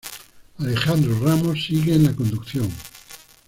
Alejandro 0.57 1.19
Ramos 1.19 1.63
sigue 1.63 1.93
en 1.93 2.05
la 2.05 2.13
conducción. 2.15 2.67